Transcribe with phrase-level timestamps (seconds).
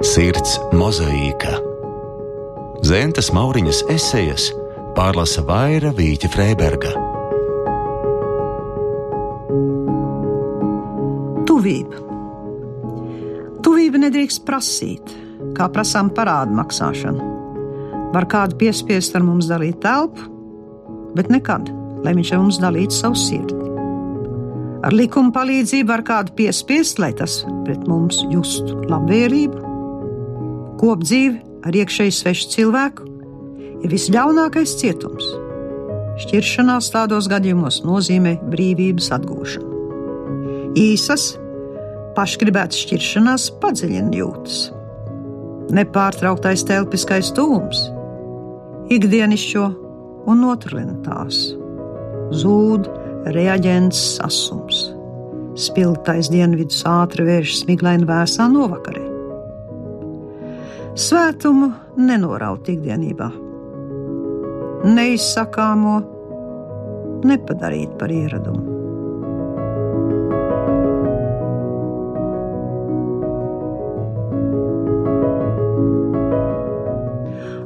[0.00, 1.58] Sirds mozaīka.
[2.88, 4.46] Zentas Mauriņas esejas
[4.96, 6.94] pārlasa Vaira Vīķa Freiberga.
[11.44, 12.00] Tuvība.
[13.60, 15.12] Tuvība nedrīkst prasīt,
[15.52, 17.30] kā prasām parādu maksāšanu.
[18.16, 20.32] Var kādu piespiest ar mums dalīt telpu,
[21.12, 21.68] bet nekad,
[22.00, 23.60] lai viņš ar mums dalītu savu sirdi.
[24.80, 29.68] Ar likuma palīdzību var kādu piespiest, lai tas pret mums justu labvēlību,
[30.80, 33.06] kopdzīve ar iekšēji svešu cilvēku
[33.84, 35.26] ir visļaunākais cietums.
[36.20, 39.68] Šķiršanās tādos gadījumos nozīmē brīvības atgūšanu.
[40.80, 41.32] Īsas,
[42.16, 44.60] pašgribētas šķiršanās padziļina jūtas.
[45.74, 47.84] Nepārtrauktais telpiskais tūms,
[48.92, 49.66] ikdienišķo
[50.30, 51.42] un notrlina tās,
[52.42, 52.88] zūd
[53.36, 54.88] reaģents sasums,
[55.60, 59.09] spilgtais dienvidus ātri vērš smiglaini vēsā novakarē.
[60.98, 61.68] Svētumu
[62.02, 63.28] nenoraut ikdienībā,
[64.90, 66.00] neizsakāmo
[67.30, 68.64] nepadarīt par ieradumu.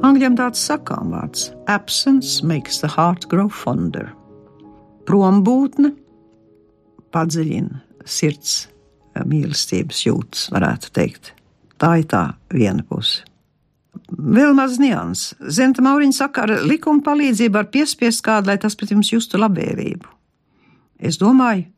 [0.00, 4.14] Angļiem tāds sakām vārds- absence makes the heart grow fonder.
[5.04, 5.92] Prombūtne
[7.12, 8.68] padziļina sirds
[9.14, 11.34] mīlestības jūtas, varētu teikt.
[11.80, 13.24] Tā ir tā viena puse.
[14.10, 15.34] Vēl maz nianses.
[15.54, 20.10] Zenta Mauriņa saka, ar likuma palīdzību var piespiest kādu, lai tas pret jums justu labvēlību.
[21.00, 21.68] Es domāju,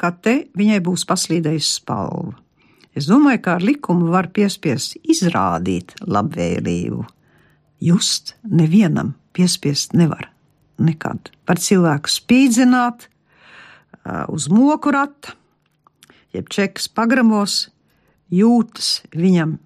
[0.00, 2.34] ka te viņai būs paslīdējusi spalva.
[2.96, 7.04] Es domāju, ka ar likumu var piespiest izrādīt labvēlību.
[7.80, 10.26] Just nevienam piespiest nevar.
[10.80, 11.30] Nekad.
[11.46, 13.06] Var cilvēku spīdzināt
[14.32, 15.36] uz moku rata,
[16.34, 17.68] jeb čekas pagramos,
[18.34, 19.58] jūtas viņam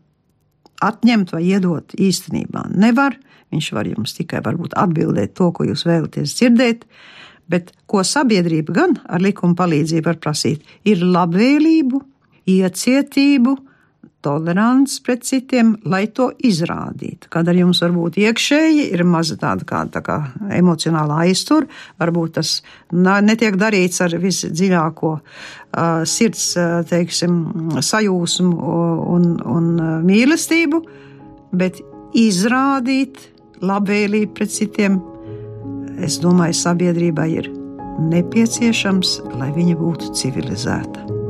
[0.85, 3.17] atņemt vai iedot īstenībā nevar.
[3.55, 6.83] Viņš var jums tikai atbildēt to, ko jūs vēlaties dzirdēt,
[7.51, 12.01] bet ko sabiedrība gan ar likuma palīdzību var prasīt, ir labvēlību,
[12.51, 13.55] iecietību,
[14.25, 17.29] tolerants pret citiem, lai to izrādītu.
[17.33, 20.19] Kad ar jums varbūt iekšēji ir maza tāda kā, tā kā
[20.57, 21.69] emocionāla aiztur,
[22.01, 22.57] varbūt tas
[22.93, 26.53] netiek darīts ar visdziļāko uh, sirds,
[26.91, 27.41] teiksim,
[27.83, 28.77] sajūsmu
[29.15, 29.73] un, un
[30.07, 30.83] mīlestību,
[31.55, 31.83] bet
[32.15, 33.21] izrādīt
[33.65, 35.01] labvēlību pret citiem,
[36.05, 37.51] es domāju, sabiedrībai ir
[38.11, 41.24] nepieciešams, lai viņa būtu civilizēta.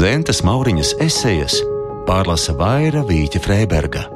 [0.00, 1.58] Zentas Mauriņas esejas
[2.06, 4.06] pārlasa Vaira Vīķa Freiberga.